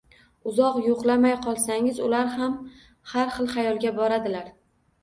[0.51, 2.59] Uzoq yoʻqlamay qolsangiz, ular ham
[3.13, 4.53] xal xir xayolga boradilar